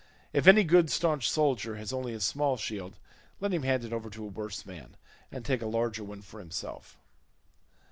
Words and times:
If 0.33 0.47
any 0.47 0.63
good 0.63 0.89
staunch 0.89 1.29
soldier 1.29 1.75
has 1.75 1.93
only 1.93 2.15
a 2.15 2.19
small 2.19 2.57
shield, 2.57 2.97
let 3.39 3.53
him 3.53 3.61
hand 3.61 3.83
it 3.85 3.93
over 3.93 4.09
to 4.09 4.23
a 4.23 4.27
worse 4.29 4.65
man, 4.65 4.97
and 5.31 5.45
take 5.45 5.61
a 5.61 5.67
larger 5.67 6.03
one 6.03 6.23
for 6.23 6.39
himself." 6.39 6.97